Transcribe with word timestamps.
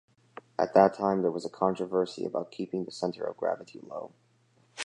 At 0.57 0.73
that 0.73 0.95
time 0.95 1.21
there 1.21 1.29
was 1.29 1.45
a 1.45 1.49
controversy 1.51 2.25
about 2.25 2.49
keeping 2.49 2.85
the 2.85 2.91
centre 2.91 3.23
of 3.23 3.37
gravity 3.37 3.77
low. 3.83 4.13